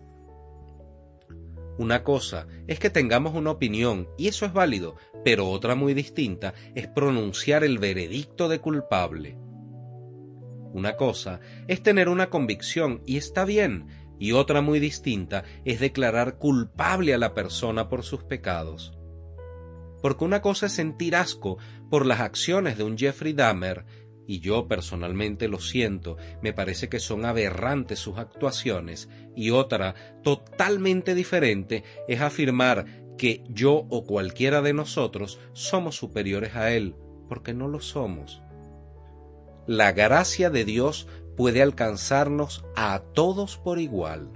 Una 1.79 2.03
cosa 2.03 2.49
es 2.67 2.81
que 2.81 2.91
tengamos 2.91 3.37
una 3.37 3.53
opinión, 3.53 4.09
y 4.19 4.27
eso 4.27 4.45
es 4.45 4.53
válido, 4.53 4.97
pero 5.25 5.51
otra 5.51 5.77
muy 5.77 5.95
distinta 5.95 6.53
es 6.75 6.89
pronunciar 6.89 7.63
el 7.63 7.79
veredicto 7.79 8.49
de 8.49 8.59
culpable. 8.59 9.37
Una 10.73 10.97
cosa 10.97 11.39
es 11.69 11.81
tener 11.83 12.09
una 12.09 12.29
convicción, 12.29 13.03
y 13.07 13.19
está 13.19 13.45
bien, 13.45 13.87
y 14.23 14.33
otra 14.33 14.61
muy 14.61 14.81
distinta 14.81 15.45
es 15.65 15.81
declarar 15.81 16.39
culpable 16.39 17.15
a 17.15 17.19
la 17.19 17.35
persona 17.35 17.89
por 17.89 18.05
sus 18.05 18.23
pecados 18.23 18.93
porque 20.03 20.25
una 20.25 20.43
cosa 20.43 20.67
es 20.67 20.73
sentir 20.73 21.17
asco 21.17 21.57
por 21.89 22.05
las 22.05 22.21
acciones 22.21 22.77
de 22.77 22.85
un 22.85 22.99
Jeffrey 22.99 23.33
Dahmer, 23.33 23.87
y 24.27 24.41
yo 24.41 24.69
personalmente 24.69 25.49
lo 25.49 25.61
siento, 25.61 26.17
me 26.43 26.53
parece 26.53 26.89
que 26.89 26.99
son 26.99 27.25
aberrantes 27.25 28.01
sus 28.01 28.19
actuaciones, 28.19 29.09
y 29.37 29.51
otra, 29.51 29.95
totalmente 30.23 31.15
diferente, 31.15 31.85
es 32.09 32.21
afirmar 32.21 32.87
que 33.17 33.45
yo 33.49 33.87
o 33.89 34.05
cualquiera 34.05 34.61
de 34.61 34.75
nosotros 34.75 35.39
somos 35.53 35.97
superiores 35.97 36.57
a 36.57 36.73
él, 36.73 36.97
porque 37.29 37.55
no 37.55 37.69
lo 37.69 37.81
somos. 37.81 38.43
La 39.69 39.93
gracia 39.93 40.51
de 40.51 40.65
Dios 40.65 41.07
puede 41.37 41.63
alcanzarnos 41.63 42.65
a 42.77 43.01
todos 43.15 43.57
por 43.59 43.79
igual. 43.79 44.31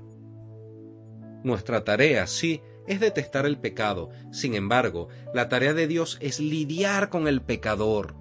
Nuestra 1.42 1.84
tarea, 1.84 2.26
sí, 2.26 2.62
es 2.86 3.00
detestar 3.00 3.46
el 3.46 3.58
pecado. 3.58 4.10
Sin 4.32 4.54
embargo, 4.54 5.08
la 5.34 5.48
tarea 5.48 5.74
de 5.74 5.86
Dios 5.86 6.18
es 6.20 6.40
lidiar 6.40 7.08
con 7.08 7.28
el 7.28 7.42
pecador. 7.42 8.14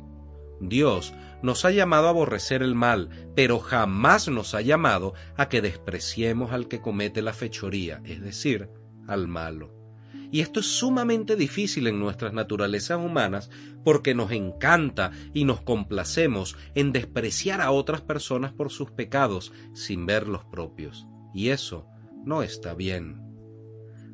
Dios 0.59 1.13
nos 1.41 1.65
ha 1.65 1.71
llamado 1.71 2.07
a 2.07 2.09
aborrecer 2.09 2.63
el 2.63 2.75
mal, 2.75 3.09
pero 3.35 3.59
jamás 3.59 4.27
nos 4.27 4.55
ha 4.55 4.61
llamado 4.61 5.13
a 5.37 5.49
que 5.49 5.61
despreciemos 5.61 6.51
al 6.51 6.67
que 6.67 6.81
comete 6.81 7.21
la 7.21 7.33
fechoría, 7.33 8.01
es 8.05 8.21
decir, 8.21 8.69
al 9.07 9.27
malo. 9.27 9.84
Y 10.31 10.41
esto 10.41 10.59
es 10.59 10.65
sumamente 10.65 11.35
difícil 11.35 11.87
en 11.87 11.99
nuestras 11.99 12.33
naturalezas 12.33 12.99
humanas 12.99 13.49
porque 13.83 14.15
nos 14.15 14.31
encanta 14.31 15.11
y 15.33 15.45
nos 15.45 15.61
complacemos 15.61 16.57
en 16.73 16.91
despreciar 16.91 17.61
a 17.61 17.71
otras 17.71 18.01
personas 18.01 18.51
por 18.51 18.71
sus 18.71 18.91
pecados 18.91 19.53
sin 19.73 20.05
ver 20.05 20.27
los 20.27 20.45
propios. 20.45 21.07
Y 21.33 21.49
eso 21.49 21.87
no 22.25 22.43
está 22.43 22.73
bien. 22.73 23.25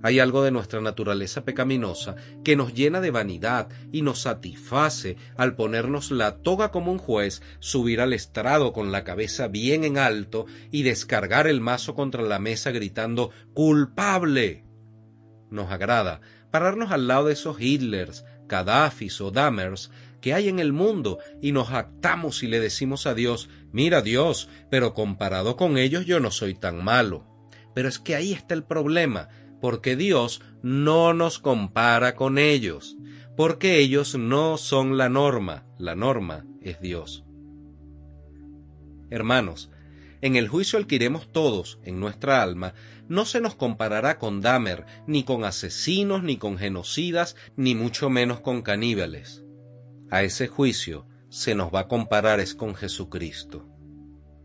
Hay 0.03 0.19
algo 0.19 0.43
de 0.43 0.51
nuestra 0.51 0.81
naturaleza 0.81 1.45
pecaminosa 1.45 2.15
que 2.43 2.55
nos 2.55 2.73
llena 2.73 3.01
de 3.01 3.11
vanidad 3.11 3.69
y 3.91 4.01
nos 4.01 4.21
satisface 4.21 5.17
al 5.37 5.55
ponernos 5.55 6.09
la 6.09 6.37
toga 6.37 6.71
como 6.71 6.91
un 6.91 6.97
juez, 6.97 7.41
subir 7.59 8.01
al 8.01 8.13
estrado 8.13 8.73
con 8.73 8.91
la 8.91 9.03
cabeza 9.03 9.47
bien 9.47 9.83
en 9.83 9.99
alto 9.99 10.47
y 10.71 10.81
descargar 10.81 11.45
el 11.47 11.61
mazo 11.61 11.93
contra 11.93 12.23
la 12.23 12.39
mesa 12.39 12.71
gritando 12.71 13.29
culpable. 13.53 14.65
Nos 15.51 15.71
agrada 15.71 16.21
pararnos 16.49 16.91
al 16.91 17.07
lado 17.07 17.27
de 17.27 17.33
esos 17.33 17.61
Hitlers, 17.61 18.25
Gaddafis 18.47 19.21
o 19.21 19.29
Dammers 19.29 19.91
que 20.21 20.33
hay 20.33 20.47
en 20.47 20.59
el 20.59 20.71
mundo 20.71 21.17
y 21.41 21.51
nos 21.51 21.71
actamos 21.71 22.43
y 22.43 22.47
le 22.47 22.59
decimos 22.59 23.07
a 23.07 23.13
Dios, 23.13 23.49
mira 23.71 24.01
Dios, 24.01 24.47
pero 24.69 24.93
comparado 24.93 25.57
con 25.57 25.77
ellos 25.77 26.05
yo 26.05 26.19
no 26.19 26.31
soy 26.31 26.53
tan 26.53 26.83
malo. 26.83 27.25
Pero 27.73 27.89
es 27.89 27.99
que 27.99 28.15
ahí 28.15 28.31
está 28.31 28.53
el 28.53 28.63
problema, 28.63 29.29
porque 29.59 29.95
Dios 29.95 30.41
no 30.61 31.13
nos 31.13 31.39
compara 31.39 32.15
con 32.15 32.37
ellos, 32.37 32.97
porque 33.35 33.79
ellos 33.79 34.15
no 34.15 34.57
son 34.57 34.97
la 34.97 35.09
norma, 35.09 35.65
la 35.79 35.95
norma 35.95 36.45
es 36.61 36.79
Dios. 36.79 37.23
Hermanos, 39.09 39.70
en 40.21 40.35
el 40.35 40.47
juicio 40.47 40.77
al 40.77 40.87
que 40.87 40.95
iremos 40.95 41.31
todos 41.31 41.79
en 41.83 41.99
nuestra 41.99 42.41
alma, 42.41 42.73
no 43.07 43.25
se 43.25 43.41
nos 43.41 43.55
comparará 43.55 44.19
con 44.19 44.41
Dahmer, 44.41 44.85
ni 45.07 45.23
con 45.23 45.43
asesinos, 45.43 46.23
ni 46.23 46.37
con 46.37 46.57
genocidas, 46.57 47.35
ni 47.55 47.75
mucho 47.75 48.09
menos 48.09 48.39
con 48.39 48.61
caníbales. 48.61 49.43
A 50.09 50.23
ese 50.23 50.47
juicio 50.47 51.07
se 51.29 51.55
nos 51.55 51.73
va 51.73 51.81
a 51.81 51.87
comparar 51.87 52.39
es 52.39 52.55
con 52.55 52.75
Jesucristo 52.75 53.67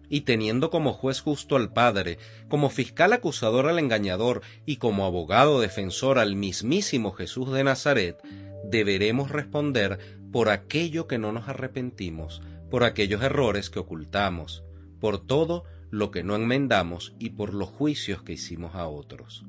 y 0.09 0.23
teniendo 0.23 0.71
como 0.71 0.93
juez 0.93 1.21
justo 1.21 1.57
al 1.57 1.73
Padre, 1.73 2.19
como 2.49 2.71
fiscal 2.71 3.13
acusador 3.13 3.67
al 3.67 3.79
engañador 3.79 4.43
y 4.65 4.77
como 4.77 5.05
abogado 5.05 5.61
defensor 5.61 6.19
al 6.19 6.37
mismísimo 6.37 7.13
Jesús 7.13 7.53
de 7.53 7.65
Nazaret, 7.65 8.19
deberemos 8.65 9.31
responder 9.31 9.99
por 10.33 10.49
aquello 10.49 11.07
que 11.07 11.19
no 11.19 11.33
nos 11.33 11.49
arrepentimos, 11.49 12.43
por 12.71 12.85
aquellos 12.85 13.23
errores 13.23 13.71
que 13.71 13.79
ocultamos, 13.79 14.65
por 15.01 15.25
todo 15.25 15.65
lo 15.91 16.11
que 16.11 16.23
no 16.23 16.37
enmendamos 16.37 17.15
y 17.19 17.31
por 17.31 17.55
los 17.55 17.69
juicios 17.69 18.23
que 18.23 18.35
hicimos 18.35 18.75
a 18.75 18.89
otros. 18.89 19.45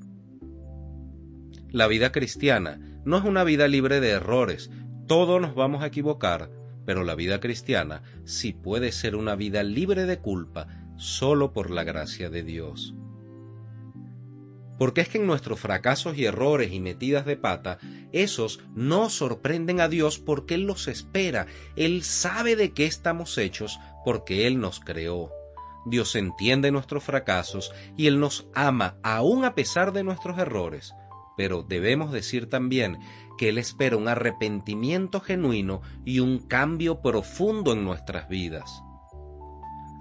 La 1.69 1.87
vida 1.87 2.11
cristiana 2.11 3.01
no 3.03 3.17
es 3.17 3.23
una 3.23 3.43
vida 3.43 3.67
libre 3.67 3.99
de 3.99 4.09
errores, 4.09 4.69
todos 5.07 5.41
nos 5.41 5.55
vamos 5.55 5.83
a 5.83 5.87
equivocar, 5.87 6.49
pero 6.85 7.03
la 7.03 7.15
vida 7.15 7.39
cristiana 7.39 8.01
sí 8.23 8.53
puede 8.53 8.91
ser 8.91 9.15
una 9.15 9.35
vida 9.35 9.63
libre 9.63 10.05
de 10.05 10.19
culpa 10.19 10.67
solo 10.97 11.53
por 11.53 11.69
la 11.69 11.83
gracia 11.83 12.29
de 12.29 12.43
Dios. 12.43 12.93
Porque 14.77 15.01
es 15.01 15.09
que 15.09 15.17
en 15.17 15.25
nuestros 15.25 15.59
fracasos 15.59 16.17
y 16.17 16.25
errores 16.25 16.71
y 16.71 16.79
metidas 16.79 17.25
de 17.25 17.35
pata, 17.35 17.79
esos 18.11 18.61
no 18.75 19.09
sorprenden 19.09 19.81
a 19.81 19.89
Dios 19.89 20.19
porque 20.19 20.55
Él 20.55 20.63
los 20.63 20.87
espera. 20.87 21.47
Él 21.75 22.03
sabe 22.03 22.55
de 22.55 22.73
qué 22.73 22.85
estamos 22.85 23.37
hechos 23.37 23.79
porque 24.05 24.45
Él 24.45 24.59
nos 24.59 24.79
creó. 24.79 25.36
Dios 25.89 26.15
entiende 26.15 26.71
nuestros 26.71 27.03
fracasos 27.03 27.71
y 27.95 28.07
Él 28.07 28.19
nos 28.19 28.47
ama 28.53 28.97
aún 29.03 29.45
a 29.45 29.55
pesar 29.55 29.93
de 29.93 30.03
nuestros 30.03 30.37
errores. 30.37 30.93
Pero 31.35 31.63
debemos 31.63 32.11
decir 32.11 32.49
también 32.49 32.99
que 33.37 33.49
Él 33.49 33.57
espera 33.57 33.97
un 33.97 34.07
arrepentimiento 34.07 35.21
genuino 35.21 35.81
y 36.05 36.19
un 36.19 36.39
cambio 36.39 37.01
profundo 37.01 37.73
en 37.73 37.83
nuestras 37.83 38.27
vidas. 38.27 38.83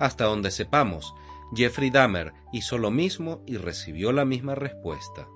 Hasta 0.00 0.24
donde 0.24 0.50
sepamos, 0.50 1.14
Jeffrey 1.54 1.90
Dahmer 1.90 2.32
hizo 2.52 2.78
lo 2.78 2.90
mismo 2.90 3.42
y 3.46 3.56
recibió 3.56 4.12
la 4.12 4.24
misma 4.24 4.54
respuesta. 4.54 5.26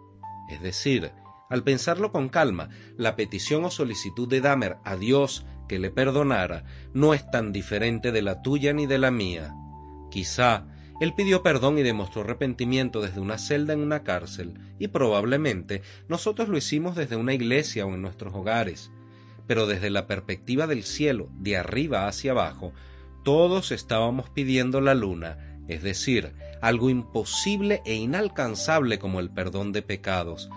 Es 0.50 0.60
decir, 0.60 1.12
al 1.48 1.62
pensarlo 1.62 2.12
con 2.12 2.28
calma, 2.28 2.68
la 2.96 3.16
petición 3.16 3.64
o 3.64 3.70
solicitud 3.70 4.28
de 4.28 4.40
Dahmer 4.40 4.78
a 4.84 4.96
Dios 4.96 5.44
que 5.68 5.78
le 5.78 5.90
perdonara 5.90 6.64
no 6.94 7.14
es 7.14 7.30
tan 7.30 7.52
diferente 7.52 8.12
de 8.12 8.22
la 8.22 8.42
tuya 8.42 8.72
ni 8.72 8.86
de 8.86 8.98
la 8.98 9.10
mía. 9.10 9.54
Quizá 10.10 10.66
él 11.00 11.14
pidió 11.14 11.42
perdón 11.42 11.78
y 11.78 11.82
demostró 11.82 12.20
arrepentimiento 12.20 13.00
desde 13.00 13.20
una 13.20 13.38
celda 13.38 13.72
en 13.72 13.80
una 13.80 14.02
cárcel, 14.02 14.60
y 14.78 14.88
probablemente 14.88 15.80
nosotros 16.08 16.50
lo 16.50 16.58
hicimos 16.58 16.94
desde 16.94 17.16
una 17.16 17.32
iglesia 17.32 17.86
o 17.86 17.94
en 17.94 18.02
nuestros 18.02 18.34
hogares. 18.34 18.90
Pero 19.46 19.66
desde 19.66 19.88
la 19.88 20.06
perspectiva 20.06 20.66
del 20.66 20.84
cielo, 20.84 21.30
de 21.38 21.56
arriba 21.56 22.06
hacia 22.06 22.32
abajo, 22.32 22.74
todos 23.24 23.72
estábamos 23.72 24.28
pidiendo 24.28 24.82
la 24.82 24.94
luna, 24.94 25.58
es 25.68 25.82
decir, 25.82 26.34
algo 26.60 26.90
imposible 26.90 27.80
e 27.86 27.94
inalcanzable 27.94 28.98
como 28.98 29.20
el 29.20 29.30
perdón 29.30 29.72
de 29.72 29.80
pecados, 29.80 30.50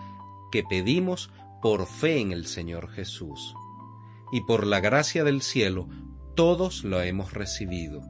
que 0.52 0.64
pedimos 0.64 1.32
por 1.62 1.88
fe 1.88 2.20
en 2.20 2.34
el 2.34 2.48
Señor 2.48 2.90
Jesús. 2.92 3.56
Y 4.34 4.42
por 4.42 4.68
la 4.68 4.82
gracia 4.82 5.24
del 5.24 5.42
cielo, 5.42 5.88
todos 6.36 6.84
lo 6.84 7.02
hemos 7.02 7.32
recibido. 7.34 8.02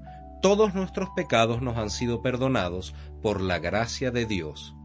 Todos 0.44 0.76
nuestros 0.76 1.10
pecados 1.10 1.64
nos 1.64 1.78
han 1.78 1.90
sido 1.90 2.22
perdonados 2.22 2.94
por 3.24 3.42
la 3.42 3.58
gracia 3.58 4.12
de 4.12 4.28
Dios. 4.28 4.76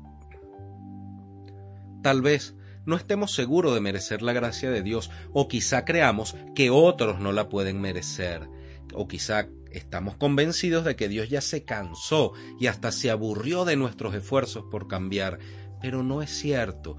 Tal 2.02 2.22
vez 2.22 2.54
no 2.86 2.96
estemos 2.96 3.34
seguros 3.34 3.74
de 3.74 3.80
merecer 3.82 4.22
la 4.22 4.32
gracia 4.32 4.70
de 4.70 4.82
Dios, 4.82 5.10
o 5.34 5.48
quizá 5.48 5.84
creamos 5.84 6.34
que 6.54 6.70
otros 6.70 7.20
no 7.20 7.32
la 7.32 7.50
pueden 7.50 7.82
merecer, 7.82 8.48
o 8.94 9.06
quizá 9.08 9.48
Estamos 9.70 10.16
convencidos 10.16 10.84
de 10.84 10.96
que 10.96 11.08
Dios 11.08 11.28
ya 11.28 11.40
se 11.40 11.64
cansó 11.64 12.32
y 12.58 12.68
hasta 12.68 12.90
se 12.90 13.10
aburrió 13.10 13.64
de 13.64 13.76
nuestros 13.76 14.14
esfuerzos 14.14 14.64
por 14.70 14.88
cambiar, 14.88 15.38
pero 15.80 16.02
no 16.02 16.22
es 16.22 16.30
cierto. 16.30 16.96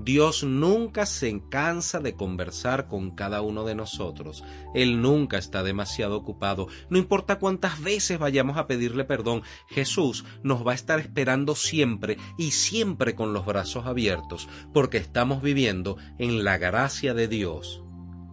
Dios 0.00 0.44
nunca 0.44 1.06
se 1.06 1.42
cansa 1.48 1.98
de 1.98 2.14
conversar 2.14 2.86
con 2.86 3.10
cada 3.10 3.42
uno 3.42 3.64
de 3.64 3.74
nosotros. 3.74 4.44
Él 4.72 5.02
nunca 5.02 5.38
está 5.38 5.64
demasiado 5.64 6.16
ocupado. 6.16 6.68
No 6.88 6.98
importa 6.98 7.40
cuántas 7.40 7.82
veces 7.82 8.18
vayamos 8.20 8.58
a 8.58 8.68
pedirle 8.68 9.04
perdón, 9.04 9.42
Jesús 9.66 10.24
nos 10.44 10.64
va 10.64 10.72
a 10.72 10.76
estar 10.76 11.00
esperando 11.00 11.56
siempre 11.56 12.16
y 12.38 12.52
siempre 12.52 13.16
con 13.16 13.32
los 13.32 13.44
brazos 13.44 13.86
abiertos, 13.86 14.48
porque 14.72 14.98
estamos 14.98 15.42
viviendo 15.42 15.96
en 16.18 16.44
la 16.44 16.58
gracia 16.58 17.12
de 17.12 17.26
Dios 17.26 17.82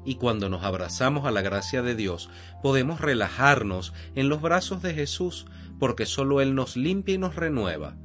y 0.05 0.15
cuando 0.15 0.49
nos 0.49 0.63
abrazamos 0.63 1.25
a 1.25 1.31
la 1.31 1.41
gracia 1.41 1.81
de 1.81 1.95
Dios, 1.95 2.29
podemos 2.61 3.01
relajarnos 3.01 3.91
en 4.13 4.29
los 4.29 4.39
brazos 4.39 4.83
de 4.83 4.93
Jesús, 4.93 5.47
porque 5.79 6.05
solo 6.05 6.41
Él 6.41 6.53
nos 6.53 6.77
limpia 6.77 7.15
y 7.15 7.17
nos 7.17 7.35
renueva. 7.35 7.97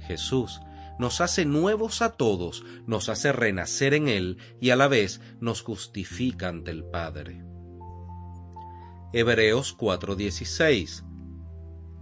Jesús 0.00 0.62
nos 0.98 1.20
hace 1.20 1.44
nuevos 1.44 2.02
a 2.02 2.16
todos, 2.16 2.64
nos 2.86 3.08
hace 3.08 3.32
renacer 3.32 3.94
en 3.94 4.08
Él 4.08 4.38
y 4.60 4.70
a 4.70 4.76
la 4.76 4.88
vez 4.88 5.20
nos 5.40 5.62
justifica 5.62 6.48
ante 6.48 6.70
el 6.70 6.84
Padre. 6.84 7.44
Hebreos 9.12 9.76
4:16 9.76 11.04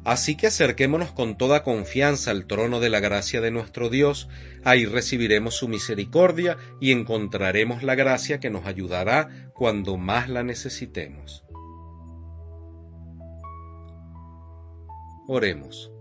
Así 0.04 0.34
que 0.34 0.46
acerquémonos 0.46 1.12
con 1.12 1.36
toda 1.36 1.62
confianza 1.62 2.30
al 2.30 2.46
trono 2.46 2.80
de 2.80 2.88
la 2.88 3.00
gracia 3.00 3.42
de 3.42 3.50
nuestro 3.50 3.90
Dios, 3.90 4.28
ahí 4.64 4.86
recibiremos 4.86 5.56
su 5.56 5.68
misericordia 5.68 6.56
y 6.80 6.92
encontraremos 6.92 7.82
la 7.82 7.94
gracia 7.94 8.40
que 8.40 8.48
nos 8.48 8.64
ayudará 8.64 9.50
cuando 9.52 9.98
más 9.98 10.30
la 10.30 10.42
necesitemos. 10.42 11.44
Oremos. 15.28 15.92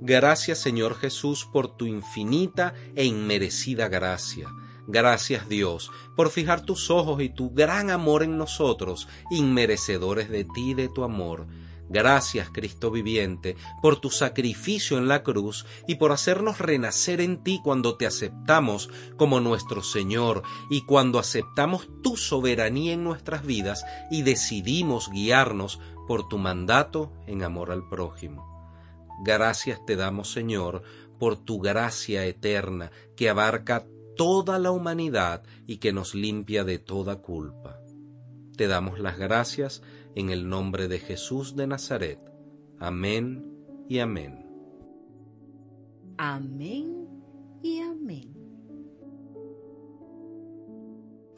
Gracias 0.00 0.58
Señor 0.58 0.94
Jesús 0.94 1.44
por 1.52 1.76
tu 1.76 1.84
infinita 1.84 2.74
e 2.94 3.04
inmerecida 3.04 3.88
gracia. 3.88 4.48
Gracias 4.86 5.48
Dios 5.48 5.90
por 6.16 6.30
fijar 6.30 6.62
tus 6.62 6.90
ojos 6.90 7.20
y 7.20 7.28
tu 7.28 7.50
gran 7.50 7.90
amor 7.90 8.22
en 8.22 8.38
nosotros, 8.38 9.08
inmerecedores 9.30 10.30
de 10.30 10.44
ti 10.44 10.70
y 10.70 10.74
de 10.74 10.88
tu 10.88 11.02
amor. 11.02 11.46
Gracias, 11.90 12.50
Cristo 12.50 12.90
viviente, 12.90 13.56
por 13.80 13.98
tu 13.98 14.10
sacrificio 14.10 14.98
en 14.98 15.08
la 15.08 15.22
cruz 15.22 15.66
y 15.86 15.96
por 15.96 16.12
hacernos 16.12 16.58
renacer 16.58 17.20
en 17.20 17.42
ti 17.42 17.60
cuando 17.64 17.96
te 17.96 18.06
aceptamos 18.06 18.90
como 19.16 19.40
nuestro 19.40 19.82
Señor 19.82 20.42
y 20.70 20.82
cuando 20.82 21.18
aceptamos 21.18 21.88
tu 22.02 22.16
soberanía 22.16 22.92
en 22.92 23.04
nuestras 23.04 23.44
vidas 23.44 23.84
y 24.10 24.22
decidimos 24.22 25.10
guiarnos 25.10 25.80
por 26.06 26.28
tu 26.28 26.38
mandato 26.38 27.12
en 27.26 27.42
amor 27.42 27.72
al 27.72 27.88
prójimo. 27.88 28.57
Gracias 29.24 29.84
te 29.84 29.96
damos, 29.96 30.32
Señor, 30.32 30.82
por 31.18 31.36
tu 31.36 31.58
gracia 31.58 32.24
eterna 32.24 32.90
que 33.16 33.28
abarca 33.28 33.86
toda 34.16 34.58
la 34.58 34.70
humanidad 34.70 35.44
y 35.66 35.78
que 35.78 35.92
nos 35.92 36.14
limpia 36.14 36.64
de 36.64 36.78
toda 36.78 37.22
culpa. 37.22 37.80
Te 38.56 38.66
damos 38.66 38.98
las 38.98 39.18
gracias 39.18 39.82
en 40.14 40.30
el 40.30 40.48
nombre 40.48 40.88
de 40.88 40.98
Jesús 40.98 41.54
de 41.54 41.66
Nazaret. 41.66 42.20
Amén 42.78 43.44
y 43.88 44.00
amén. 44.00 44.44
Amén 46.16 47.08
y 47.62 47.78
amén. 47.80 48.37